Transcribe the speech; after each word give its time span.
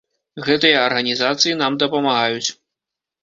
Гэтыя 0.45 0.79
арганізацыі 0.85 1.53
нам 1.61 1.77
дапамагаюць. 1.83 2.49